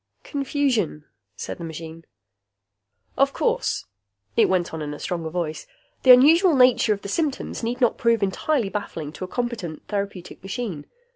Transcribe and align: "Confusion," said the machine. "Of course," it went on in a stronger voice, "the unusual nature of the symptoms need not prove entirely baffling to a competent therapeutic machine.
"Confusion," 0.23 1.05
said 1.35 1.59
the 1.59 1.63
machine. 1.63 2.05
"Of 3.17 3.33
course," 3.33 3.85
it 4.35 4.49
went 4.49 4.73
on 4.73 4.81
in 4.81 4.95
a 4.95 4.99
stronger 4.99 5.29
voice, 5.29 5.67
"the 6.01 6.09
unusual 6.09 6.55
nature 6.55 6.95
of 6.95 7.03
the 7.03 7.07
symptoms 7.07 7.61
need 7.61 7.79
not 7.81 7.99
prove 7.99 8.23
entirely 8.23 8.69
baffling 8.69 9.11
to 9.11 9.23
a 9.23 9.27
competent 9.27 9.85
therapeutic 9.87 10.41
machine. 10.41 10.87